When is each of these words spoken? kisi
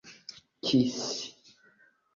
kisi 0.63 1.17